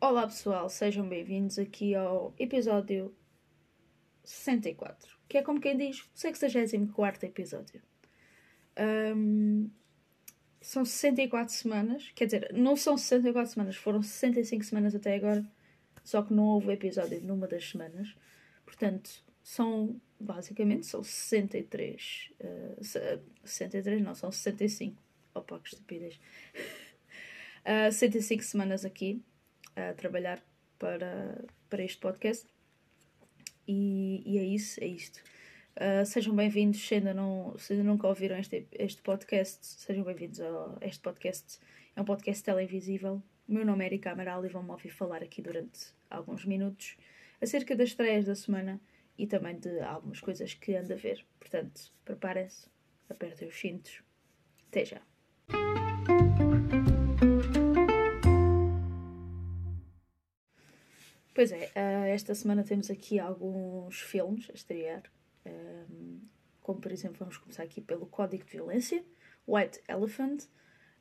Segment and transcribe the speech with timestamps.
[0.00, 3.14] Olá pessoal, sejam bem-vindos aqui ao episódio
[4.22, 7.82] 64, que é como quem diz, o 64 episódio.
[8.78, 9.70] Um,
[10.62, 15.44] são 64 semanas, quer dizer, não são 64 semanas, foram 65 semanas até agora,
[16.04, 18.14] só que não houve episódio numa das semanas.
[18.64, 19.10] Portanto,
[19.42, 22.30] são, basicamente, são 63.
[22.40, 25.02] Uh, 63 não, são 65.
[25.34, 26.18] Opa, que estupidez.
[27.62, 29.22] Uh, 65 semanas aqui
[29.76, 30.42] a trabalhar
[30.80, 32.44] para, para este podcast.
[33.68, 35.22] E, e é isso, é isto.
[35.74, 40.38] Uh, sejam bem-vindos, se ainda, não, se ainda nunca ouviram este, este podcast, sejam bem-vindos
[40.38, 41.58] a este podcast.
[41.96, 43.22] É um podcast televisível.
[43.48, 46.98] O meu nome é Erika Amaral e vão-me ouvir falar aqui durante alguns minutos
[47.40, 48.78] acerca das estreias da semana
[49.16, 51.24] e também de algumas coisas que ando a ver.
[51.40, 52.68] Portanto, preparem-se,
[53.08, 54.02] apertem os cintos.
[54.68, 55.00] Até já!
[61.34, 65.02] Pois é, uh, esta semana temos aqui alguns filmes a estrear.
[65.46, 66.20] Um,
[66.60, 69.04] como por exemplo, vamos começar aqui pelo Código de Violência,
[69.46, 70.44] White Elephant,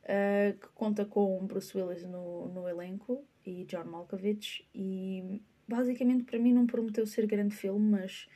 [0.03, 4.67] uh, que conta com Bruce Willis no, no elenco e John Malkovich.
[4.73, 8.28] E basicamente, para mim, não prometeu ser grande filme, mas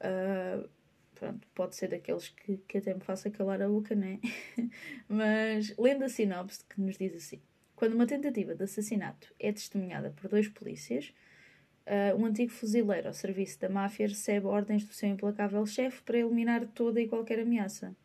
[0.00, 0.68] uh,
[1.14, 4.20] pronto, pode ser daqueles que, que até me faça calar a boca, né?
[5.08, 7.42] mas lendo a sinopse que nos diz assim:
[7.74, 11.12] quando uma tentativa de assassinato é testemunhada por dois polícias
[11.86, 16.18] Uh, um antigo fuzileiro ao serviço da máfia recebe ordens do seu implacável chefe para
[16.18, 17.96] eliminar toda e qualquer ameaça.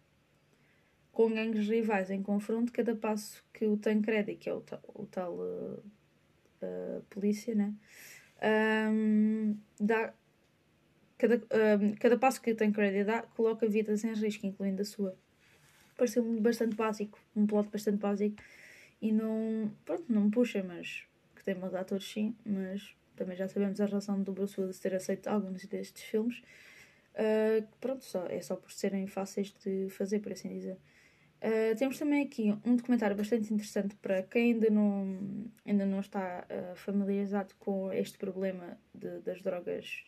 [1.11, 5.33] Com gangues rivais em confronto, cada passo que o Tancredi, que é o o tal
[5.33, 5.83] uh,
[6.61, 7.73] uh, polícia, né?
[8.91, 10.13] Um, dá,
[11.17, 15.17] cada, um, cada passo que o Tancredi dá coloca vidas em risco, incluindo a sua.
[15.97, 18.41] Pareceu-me bastante básico, um plot bastante básico
[19.01, 21.03] e não, pronto, não me puxa, mas
[21.35, 24.93] que tem bons atores sim, mas também já sabemos a relação do Bruce Willis ter
[24.93, 26.41] aceito alguns destes filmes.
[27.13, 30.77] Uh, pronto, só, é só por serem fáceis de fazer, por assim dizer.
[31.41, 36.45] Uh, temos também aqui um documentário bastante interessante para quem ainda não, ainda não está
[36.49, 40.05] uh, familiarizado com este problema de, das drogas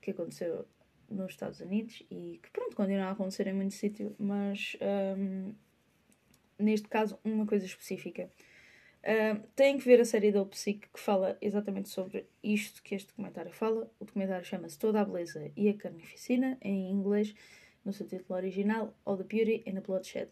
[0.00, 0.66] que aconteceu
[1.08, 4.76] nos Estados Unidos e que, pronto, continua a acontecer em muito sítio, mas
[5.16, 5.54] um,
[6.58, 8.28] neste caso, uma coisa específica.
[9.02, 13.08] Uh, têm que ver a série da Psique que fala exatamente sobre isto que este
[13.08, 13.90] documentário fala.
[13.98, 17.34] O documentário chama-se Toda a Beleza e a Carnificina, em inglês,
[17.84, 20.30] no seu título original, All the Beauty and the Bloodshed.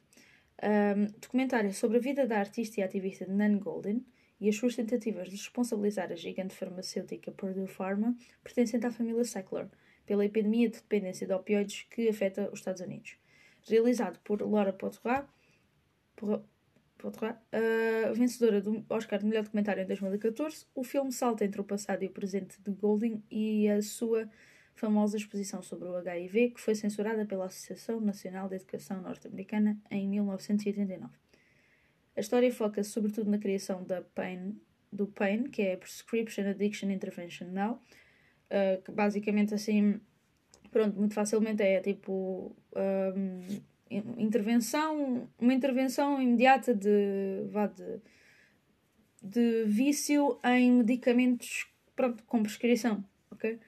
[0.63, 4.05] Um, documentário sobre a vida da artista e ativista Nan Golden
[4.41, 9.69] e as suas tentativas de responsabilizar a gigante farmacêutica Purdue Pharma, pertencente à família Sackler,
[10.07, 13.17] pela epidemia de dependência de opioides que afeta os Estados Unidos.
[13.63, 15.25] Realizado por Laura Poitras,
[17.09, 22.03] uh, vencedora do Oscar de Melhor Documentário em 2014, o filme salta entre o passado
[22.03, 24.29] e o presente de Golding e a sua
[24.75, 30.09] famosa exposição sobre o HIV, que foi censurada pela Associação Nacional de Educação Norte-Americana em
[30.09, 31.13] 1989.
[32.17, 34.61] A história foca sobretudo na criação da PAIN,
[34.93, 37.81] do PAIN, que é Prescription Addiction Intervention Now,
[38.51, 40.01] uh, que basicamente assim,
[40.71, 48.01] pronto, muito facilmente é tipo um, intervenção, uma intervenção imediata de, vá, de,
[49.23, 53.59] de vício em medicamentos pronto, com prescrição, ok?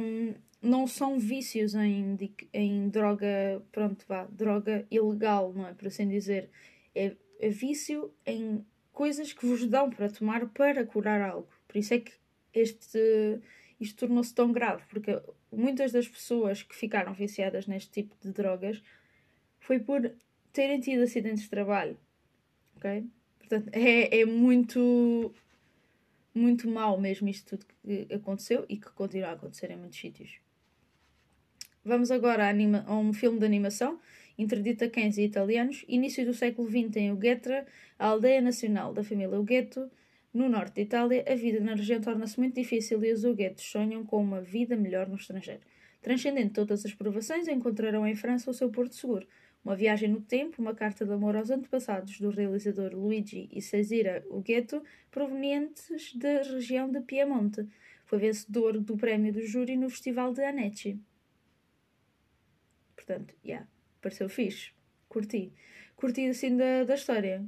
[0.00, 2.16] Um, não são vícios em,
[2.52, 5.74] em droga, pronto, vá, droga ilegal, não é?
[5.74, 6.50] Por assim dizer.
[6.94, 11.48] É, é vício em coisas que vos dão para tomar para curar algo.
[11.66, 12.12] Por isso é que
[12.54, 13.40] este,
[13.80, 18.82] isto tornou-se tão grave, porque muitas das pessoas que ficaram viciadas neste tipo de drogas
[19.62, 20.12] foi por
[20.52, 21.96] terem tido acidentes de trabalho.
[22.76, 23.06] Ok?
[23.38, 25.34] Portanto, é, é muito,
[26.34, 30.38] muito mal mesmo isto tudo que aconteceu e que continua a acontecer em muitos sítios.
[31.84, 33.98] Vamos agora a, anima, a um filme de animação
[34.38, 35.84] interdito a cães e italianos.
[35.88, 37.66] Início do século XX em Uguetra,
[37.98, 39.90] a aldeia nacional da família Ugueto,
[40.32, 44.04] no norte de Itália, a vida na região torna-se muito difícil e os Uguetos sonham
[44.04, 45.60] com uma vida melhor no estrangeiro.
[46.00, 49.26] Transcendendo todas as provações, encontrarão em França o seu porto seguro,
[49.64, 54.24] uma viagem no tempo, uma carta de amor aos antepassados do realizador Luigi e Cesira
[54.28, 57.66] Ughetto, provenientes da região de Piemonte.
[58.04, 61.00] Foi vencedor do prémio do júri no Festival de Annecy.
[62.96, 63.68] Portanto, já, yeah,
[64.00, 64.72] pareceu fixe.
[65.08, 65.52] Curti.
[65.96, 67.44] Curti assim da, da história.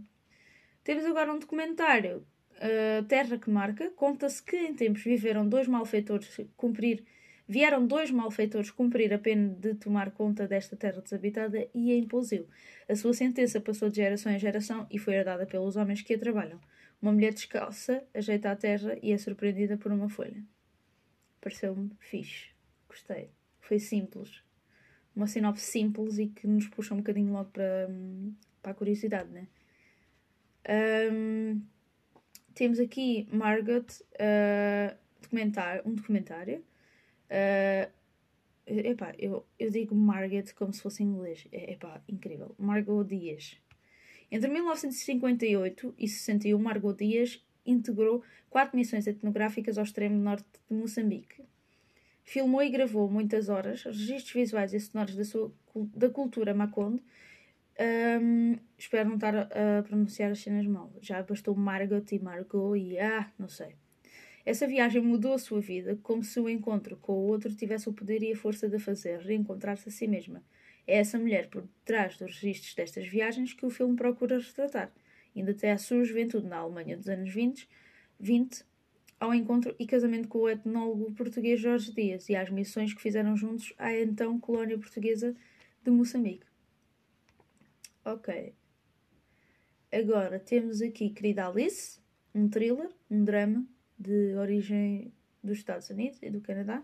[0.83, 6.41] Temos agora um documentário uh, Terra que Marca, conta-se que em tempos viveram dois malfeitores
[6.57, 7.05] cumprir,
[7.47, 12.49] vieram dois malfeitores cumprir a pena de tomar conta desta terra desabitada e a impusiu.
[12.89, 16.19] A sua sentença passou de geração em geração e foi herdada pelos homens que a
[16.19, 16.61] trabalham.
[17.01, 20.43] Uma mulher descalça ajeita a terra e é surpreendida por uma folha.
[21.41, 22.49] Pareceu-me fixe.
[22.89, 23.31] Gostei.
[23.61, 24.43] Foi simples.
[25.15, 27.89] Uma sinopse simples e que nos puxa um bocadinho logo para,
[28.63, 29.47] para a curiosidade, né?
[31.13, 31.61] Um,
[32.55, 36.65] temos aqui Margot, uh, documentário, um documentário.
[37.31, 37.91] Uh,
[38.67, 41.47] epá, eu, eu digo Margaret como se fosse em inglês.
[41.53, 42.55] É, epá, incrível.
[42.59, 43.59] Margot Dias.
[44.31, 51.43] Entre 1958 e 61, Margot Dias integrou quatro missões etnográficas ao extremo norte de Moçambique.
[52.23, 55.53] Filmou e gravou muitas horas registros visuais e sonoros da, sua,
[55.95, 57.03] da cultura Maconde
[57.79, 60.93] um, espero não estar a, pronunciar as cenas mal.
[61.01, 63.75] Já bastou Margot e Margot e ah, não sei.
[64.45, 67.95] Essa viagem mudou a sua vida, como se o encontro com o outro tivesse o
[67.95, 70.45] poder e a força de fazer reencontrar-se a si mesma.
[70.87, 74.93] É essa mulher por detrás dos registros destas viagens que o filme procura retratar,
[75.35, 77.67] indo até à sua juventude na Alemanha dos anos 20,
[78.21, 78.65] 20
[79.19, 83.35] ao encontro e casamento com o etnólogo português Jorge Dias e às missões que fizeram
[83.35, 85.35] juntos à então colónia portuguesa
[85.83, 86.45] de Moçambique.
[88.05, 88.53] Ok.
[89.91, 91.99] Agora temos aqui Querida Alice,
[92.35, 93.67] um thriller, um drama
[93.99, 95.13] de origem
[95.43, 96.83] dos Estados Unidos e do Canadá.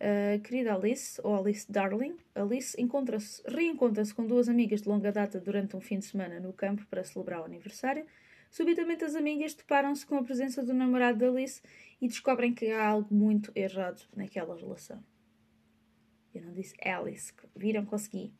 [0.00, 5.40] Uh, querida Alice, ou Alice Darling, Alice encontra-se, reencontra-se com duas amigas de longa data
[5.40, 8.06] durante um fim de semana no campo para celebrar o aniversário.
[8.48, 11.60] Subitamente as amigas deparam-se com a presença do namorado de Alice
[12.00, 15.02] e descobrem que há algo muito errado naquela relação.
[16.32, 17.84] Eu não disse Alice, viram?
[17.84, 18.32] Consegui.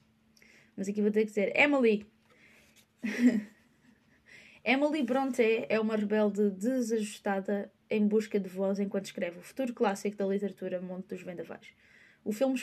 [0.77, 2.07] Mas aqui vou ter que dizer Emily.
[4.71, 10.19] Emily Bronte é uma rebelde desajustada em busca de voz enquanto escreve o futuro clássico
[10.19, 11.69] da literatura Monte dos Vendavais.
[12.23, 12.55] O filme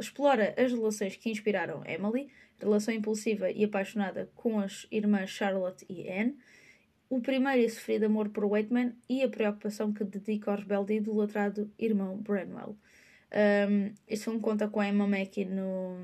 [0.00, 2.26] explora as relações que inspiraram Emily,
[2.58, 6.36] relação impulsiva e apaixonada com as irmãs Charlotte e Anne,
[7.08, 10.96] o primeiro e sofrido amor por Waitman e a preocupação que dedica ao rebelde e
[10.96, 12.76] idolatrado irmão Branwell.
[13.30, 15.96] Um, este filme conta com Emma Mackey no,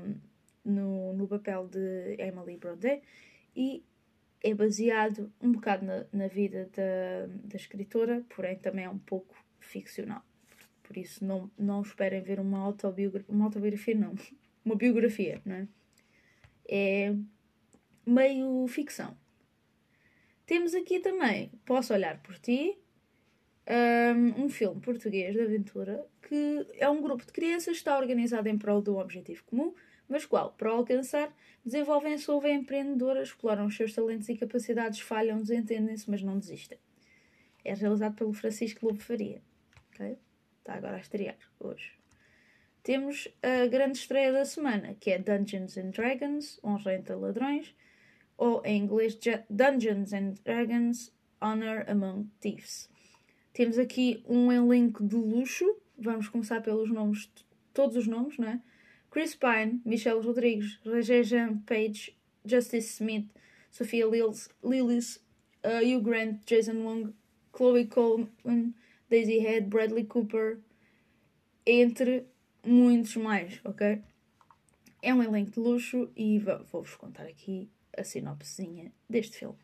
[0.63, 3.01] no, no papel de Emily Brontë
[3.53, 3.83] e
[4.43, 9.35] é baseado um bocado na, na vida da, da escritora, porém também é um pouco
[9.59, 10.23] ficcional.
[10.83, 14.15] Por isso não, não esperem ver uma autobiografia, uma autobiografia não,
[14.63, 15.67] uma biografia, não é?
[16.67, 17.15] É
[18.05, 19.17] meio ficção.
[20.45, 22.77] Temos aqui também Posso Olhar por Ti,
[23.69, 28.47] um, um filme português de aventura que é um grupo de crianças que está organizado
[28.49, 29.73] em prol de um objetivo comum
[30.09, 30.53] mas qual?
[30.53, 31.33] Para o alcançar,
[31.63, 36.79] desenvolvem-se ou empreendedoras, exploram os seus talentos e capacidades, falham, desentendem-se, mas não desistem.
[37.63, 39.41] É realizado pelo Francisco Lobo Faria.
[39.93, 40.17] Okay?
[40.59, 41.93] Está agora a estrear hoje.
[42.81, 47.75] Temos a grande estreia da semana, que é Dungeons and Dragons, Honra entre Ladrões,
[48.37, 49.17] ou em inglês
[49.49, 52.89] Dungeons and Dragons, Honor Among Thieves.
[53.53, 55.65] Temos aqui um elenco de luxo.
[55.97, 57.29] Vamos começar pelos nomes,
[57.73, 58.61] todos os nomes, não é?
[59.09, 62.15] Chris Pine, Michelle Rodrigues, Rajejan Page,
[62.45, 63.25] Justice Smith,
[63.71, 65.19] Sophia Lillis, Lillis,
[65.63, 67.13] uh, Hugh Grant, Jason Wong,
[67.51, 68.73] Chloe Coleman,
[69.09, 70.59] Daisy Head, Bradley Cooper,
[71.65, 72.25] entre
[72.65, 74.01] muitos mais, ok?
[75.01, 79.57] É um elenco de luxo e vou-vos contar aqui a sinopsezinha deste filme.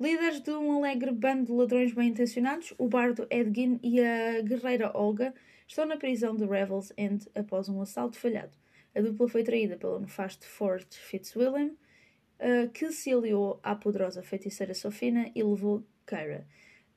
[0.00, 4.90] Líderes de um alegre bando de ladrões bem intencionados, o bardo Edgin e a guerreira
[4.94, 5.32] Olga
[5.66, 8.56] estão na prisão de Revels End após um assalto falhado.
[8.94, 11.70] A dupla foi traída pelo nefasto Ford Fitzwilliam,
[12.38, 16.46] uh, que se aliou à poderosa feiticeira Sofina e levou Kyra,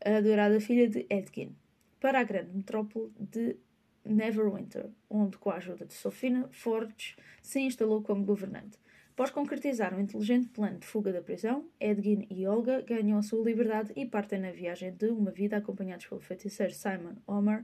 [0.04, 1.56] a adorada filha de Edgin,
[2.00, 3.58] para a grande metrópole de
[4.04, 8.78] Neverwinter, onde, com a ajuda de Sofina, Forge se instalou como governante.
[9.12, 13.44] Após concretizar um inteligente plano de fuga da prisão, Edgin e Olga ganham a sua
[13.46, 17.64] liberdade e partem na viagem de uma vida acompanhados pelo feiticeiro Simon Omer,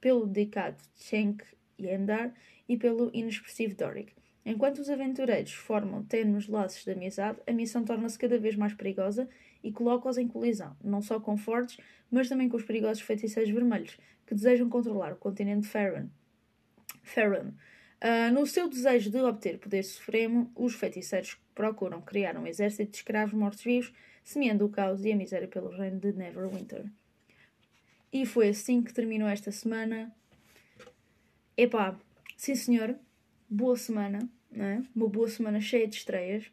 [0.00, 1.44] pelo dedicado Schenk
[1.78, 2.34] Yendar
[2.68, 4.12] e pelo inexpressivo Doric.
[4.44, 9.28] Enquanto os aventureiros formam tenues laços de amizade, a missão torna-se cada vez mais perigosa
[9.62, 11.76] e coloca-os em colisão, não só com Fordes,
[12.10, 16.08] mas também com os perigosos feiticeiros vermelhos, que desejam controlar o continente Farron.
[17.02, 17.52] Farron
[18.02, 22.96] Uh, no seu desejo de obter poder supremo, os feiticeiros procuram criar um exército de
[22.96, 23.92] escravos mortos-vivos,
[24.24, 26.86] semeando o caos e a miséria pelo reino de Neverwinter.
[28.12, 30.14] E foi assim que terminou esta semana.
[31.56, 31.98] Epá,
[32.36, 32.98] sim senhor,
[33.48, 34.84] boa semana, né?
[34.94, 36.50] uma boa semana cheia de estreias.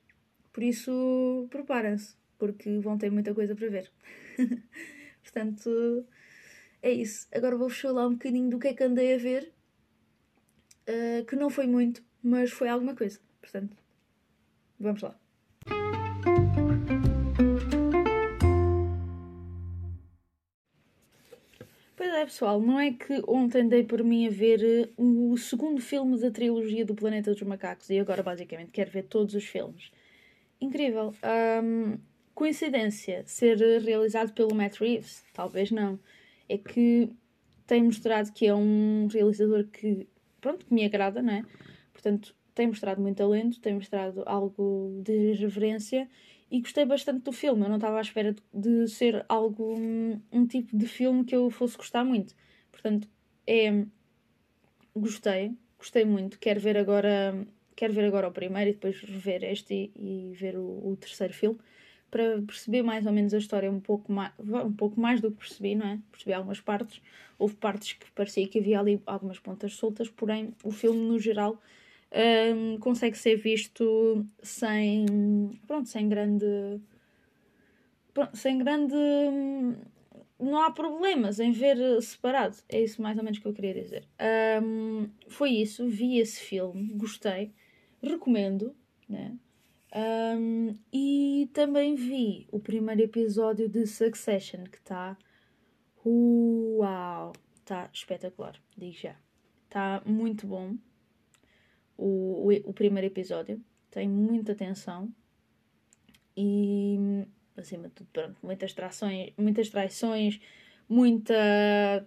[0.53, 3.91] Por isso, preparem-se, porque vão ter muita coisa para ver.
[5.23, 6.05] Portanto,
[6.81, 7.27] é isso.
[7.33, 9.51] Agora vou-vos falar um bocadinho do que é que andei a ver,
[10.87, 13.19] uh, que não foi muito, mas foi alguma coisa.
[13.41, 13.75] Portanto,
[14.79, 15.19] vamos lá.
[22.17, 25.79] Pois é, pessoal, não é que ontem dei por mim a ver eh, o segundo
[25.79, 29.91] filme da trilogia do Planeta dos Macacos e agora basicamente quero ver todos os filmes.
[30.59, 31.13] Incrível.
[31.63, 31.99] Um,
[32.33, 35.23] coincidência ser realizado pelo Matt Reeves?
[35.31, 35.99] Talvez não.
[36.49, 37.07] É que
[37.67, 40.07] tem mostrado que é um realizador que,
[40.41, 41.45] pronto, que me agrada, não é?
[41.93, 46.09] Portanto, tem mostrado muito talento, tem mostrado algo de reverência
[46.49, 47.63] e gostei bastante do filme.
[47.63, 51.49] Eu não estava à espera de, ser algo, um, um, tipo de filme que eu
[51.49, 52.35] fosse gostar muito.
[52.71, 53.07] Portanto,
[53.45, 53.85] é.
[54.95, 56.39] Gostei, gostei muito.
[56.39, 60.57] Quero ver agora, quero ver agora o primeiro e depois rever este e, e ver
[60.57, 61.59] o, o, terceiro filme
[62.09, 65.37] para perceber mais ou menos a história um pouco mais, um pouco mais do que
[65.37, 65.99] percebi, não é?
[66.09, 67.01] Percebi algumas partes.
[67.37, 71.61] Houve partes que parecia que havia ali algumas pontas soltas, porém o filme no geral
[72.11, 75.05] um, consegue ser visto sem,
[75.67, 76.45] pronto, sem grande,
[78.13, 78.95] pronto, sem grande,
[80.39, 82.57] não há problemas em ver separado.
[82.69, 84.07] É isso mais ou menos que eu queria dizer.
[84.61, 87.51] Um, foi isso, vi esse filme, gostei,
[88.01, 88.75] recomendo,
[89.07, 89.37] né?
[89.95, 95.17] Um, e também vi o primeiro episódio de Succession que está
[96.05, 99.15] uau, está espetacular, digo já.
[99.65, 100.77] Está muito bom
[101.97, 103.61] o, o, o primeiro episódio.
[103.89, 105.11] Tem muita tensão
[106.35, 107.25] e,
[107.55, 110.39] acima de tudo, pronto, muitas traições, muitas traições,
[110.87, 111.33] muita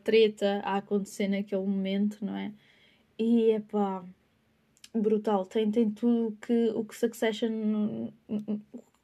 [0.04, 2.52] treta a acontecer naquele momento, não é?
[3.18, 4.04] E é pá,
[4.94, 5.44] brutal.
[5.46, 8.10] Tem, tem tudo que, o que Succession.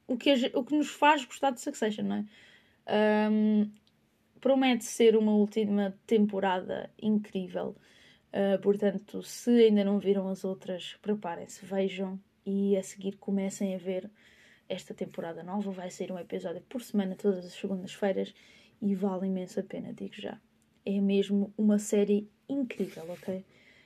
[0.07, 3.29] O que, o que nos faz gostar de Succession, não é?
[3.29, 3.69] Um,
[4.39, 7.75] promete ser uma última temporada incrível.
[8.27, 13.77] Uh, portanto, se ainda não viram as outras, preparem-se, vejam e a seguir comecem a
[13.77, 14.09] ver
[14.69, 15.71] esta temporada nova.
[15.71, 18.33] Vai ser um episódio por semana, todas as segundas-feiras,
[18.81, 20.39] e vale imenso a pena, digo já.
[20.85, 23.45] É mesmo uma série incrível, ok?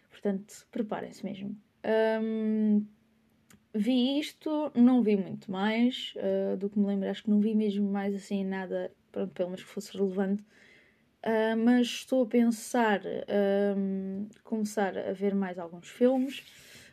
[0.10, 1.55] Portanto, preparem-se mesmo.
[2.21, 2.86] Um,
[3.74, 7.55] vi isto, não vi muito mais uh, do que me lembro, acho que não vi
[7.55, 10.43] mesmo mais assim nada, pronto, pelo menos que fosse relevante.
[11.23, 12.99] Uh, mas estou a pensar
[13.77, 16.39] um, começar a ver mais alguns filmes,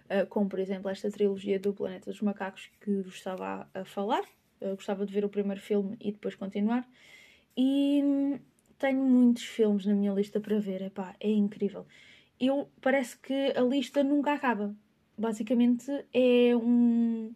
[0.05, 3.85] uh, como por exemplo esta trilogia do Planeta dos Macacos que vos estava a, a
[3.87, 4.23] falar.
[4.61, 6.87] Eu gostava de ver o primeiro filme e depois continuar.
[7.57, 8.39] E hum,
[8.79, 11.87] tenho muitos filmes na minha lista para ver, Epá, é incrível.
[12.39, 14.77] Eu parece que a lista nunca acaba.
[15.17, 17.35] Basicamente é um.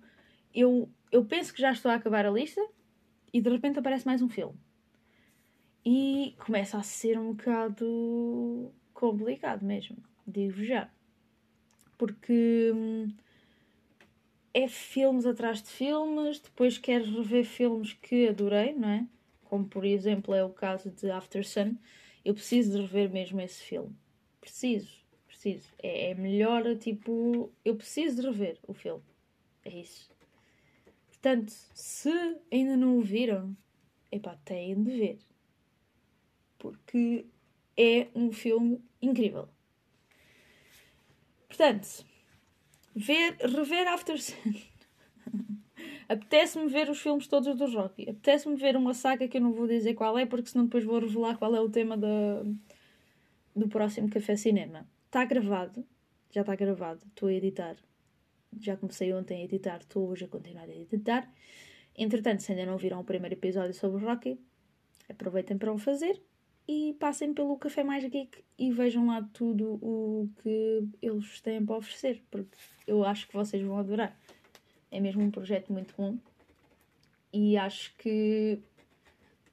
[0.54, 2.60] Eu, eu penso que já estou a acabar a lista
[3.32, 4.58] e de repente aparece mais um filme
[5.84, 9.96] e começa a ser um bocado complicado mesmo,
[10.26, 10.88] digo já.
[11.98, 13.08] Porque hum,
[14.54, 19.06] é filmes atrás de filmes, depois quero rever filmes que adorei, não é?
[19.44, 21.76] Como por exemplo é o caso de After Sun.
[22.24, 23.94] Eu preciso de rever mesmo esse filme.
[24.40, 24.92] Preciso,
[25.26, 25.68] preciso.
[25.82, 29.02] É, é melhor, tipo, eu preciso de rever o filme.
[29.64, 30.10] É isso.
[31.08, 32.10] Portanto, se
[32.50, 33.56] ainda não o viram,
[34.10, 35.18] epá, têm de ver
[36.62, 37.26] porque
[37.76, 39.48] é um filme incrível.
[41.48, 42.06] Portanto,
[42.94, 44.54] ver, rever After Sun.
[46.08, 48.02] Apetece-me ver os filmes todos do Rocky.
[48.08, 51.00] Apetece-me ver uma saga que eu não vou dizer qual é, porque senão depois vou
[51.00, 52.44] revelar qual é o tema da,
[53.56, 54.88] do próximo Café Cinema.
[55.06, 55.84] Está gravado,
[56.30, 57.76] já está gravado, estou a editar.
[58.60, 61.28] Já comecei ontem a editar, estou hoje a continuar a editar.
[61.96, 64.38] Entretanto, se ainda não viram o primeiro episódio sobre o Rocky,
[65.08, 66.22] aproveitem para o fazer
[66.66, 71.76] e passem pelo Café Mais Geek e vejam lá tudo o que eles têm para
[71.76, 74.16] oferecer, porque eu acho que vocês vão adorar.
[74.90, 76.18] É mesmo um projeto muito bom
[77.32, 78.60] e acho que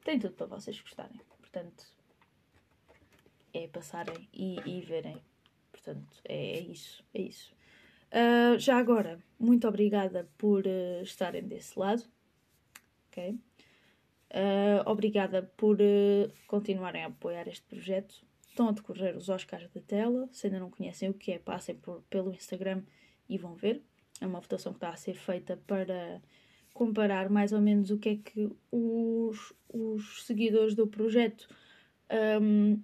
[0.04, 1.20] tem tudo para vocês gostarem.
[1.38, 1.84] Portanto,
[3.52, 5.16] é passarem e, e verem.
[5.72, 7.04] Portanto, é, é, isso.
[7.14, 7.52] É isso.
[8.12, 12.04] Uh, já agora, muito obrigada por uh, estarem desse lado.
[13.08, 13.38] Ok?
[14.30, 18.14] Uh, obrigada por uh, continuarem a apoiar este projeto.
[18.48, 20.28] Estão a decorrer os Oscars da tela.
[20.32, 22.82] Se ainda não conhecem o que é, passem por, pelo Instagram
[23.28, 23.82] e vão ver.
[24.20, 26.20] É uma votação que está a ser feita para
[26.72, 31.48] comparar mais ou menos o que é que os, os seguidores do projeto
[32.40, 32.80] um,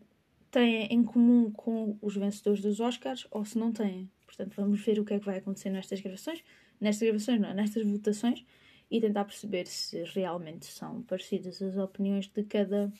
[0.50, 4.10] têm em comum com os vencedores dos Oscars ou se não têm.
[4.24, 6.42] Portanto, vamos ver o que é que vai acontecer nestas gravações.
[6.80, 8.44] Nestas gravações, não, nestas votações
[8.90, 12.92] e tentar perceber se realmente são parecidas as opiniões de cada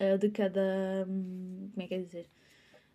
[0.00, 1.06] uh, de cada.
[1.08, 2.26] Um, como é que é dizer?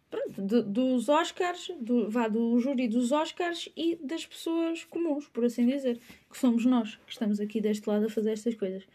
[0.10, 5.46] Pronto, de, dos Oscars, do, vá do júri dos Oscars e das pessoas comuns, por
[5.46, 8.86] assim dizer, que somos nós que estamos aqui deste lado a fazer estas coisas.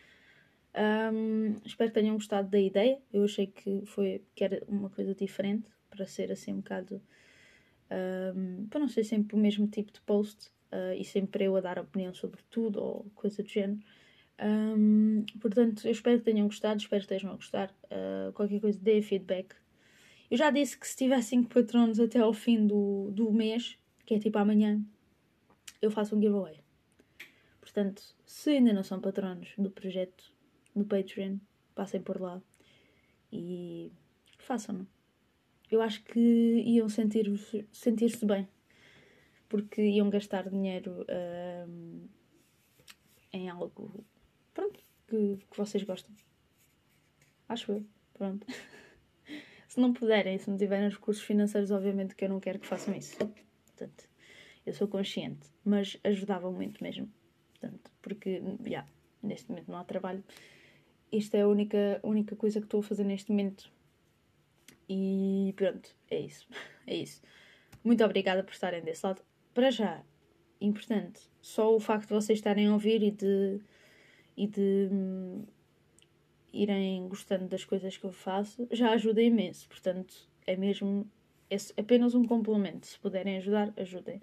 [0.74, 3.00] Um, espero que tenham gostado da ideia.
[3.10, 7.00] Eu achei que foi que era uma coisa diferente para ser assim um bocado
[7.90, 11.60] um, para não ser sempre o mesmo tipo de post uh, e sempre eu a
[11.60, 13.80] dar opinião sobre tudo ou coisa do género.
[14.38, 17.74] Um, portanto, eu espero que tenham gostado, espero que estejam a gostar.
[17.84, 19.54] Uh, qualquer coisa, dê feedback.
[20.30, 24.14] Eu já disse que se tiver 5 patronos até ao fim do, do mês, que
[24.14, 24.80] é tipo amanhã,
[25.80, 26.60] eu faço um giveaway.
[27.60, 30.32] Portanto, se ainda não são patronos do projeto
[30.74, 31.38] no Patreon,
[31.74, 32.42] passem por lá
[33.32, 33.92] e
[34.38, 34.86] façam-no.
[35.70, 36.20] Eu acho que
[36.64, 38.48] iam sentir-se sentir bem,
[39.48, 41.04] porque iam gastar dinheiro
[41.68, 42.08] um,
[43.32, 44.04] em algo
[44.52, 46.14] pronto, que, que vocês gostam.
[47.48, 47.86] Acho eu.
[48.14, 48.46] Pronto.
[49.68, 52.94] se não puderem, se não tiverem recursos financeiros, obviamente que eu não quero que façam
[52.94, 53.16] isso.
[53.18, 54.08] Portanto,
[54.64, 57.12] eu sou consciente, mas ajudava muito mesmo.
[57.50, 58.88] Portanto, porque, já, yeah,
[59.22, 60.24] neste momento não há trabalho
[61.10, 63.70] isto é a única, única coisa que estou a fazer neste momento.
[64.88, 66.46] E pronto, é isso.
[66.88, 67.20] É isso.
[67.82, 69.20] Muito obrigada por estarem desse lado.
[69.56, 70.02] Para já,
[70.60, 73.58] importante, só o facto de vocês estarem a ouvir e de,
[74.36, 75.46] e de hum,
[76.52, 79.66] irem gostando das coisas que eu faço já ajuda imenso.
[79.66, 81.10] Portanto, é mesmo
[81.48, 82.86] é apenas um complemento.
[82.86, 84.20] Se puderem ajudar, ajudem.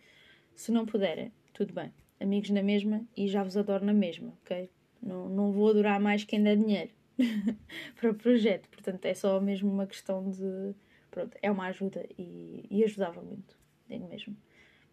[0.54, 1.92] Se não puderem, tudo bem.
[2.20, 4.70] Amigos na mesma e já vos adoro na mesma, ok?
[5.02, 6.92] Não, não vou adorar mais quem dá dinheiro
[8.00, 8.70] para o projeto.
[8.70, 10.76] Portanto, é só mesmo uma questão de.
[11.10, 13.58] Pronto, é uma ajuda e, e ajudava muito,
[13.90, 14.38] digo mesmo.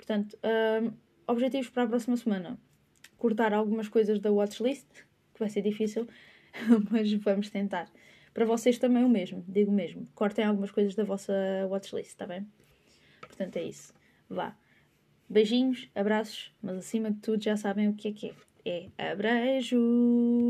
[0.01, 0.39] Portanto,
[0.83, 0.93] um,
[1.27, 2.59] objetivos para a próxima semana:
[3.19, 4.87] cortar algumas coisas da watchlist,
[5.35, 6.09] que vai ser difícil,
[6.91, 7.87] mas vamos tentar.
[8.33, 10.07] Para vocês também o mesmo, digo mesmo.
[10.15, 11.35] Cortem algumas coisas da vossa
[11.69, 12.47] watchlist, está bem?
[13.21, 13.93] Portanto, é isso.
[14.29, 14.57] Vá.
[15.29, 18.35] Beijinhos, abraços, mas acima de tudo já sabem o que é que é
[18.65, 19.79] é abrejo.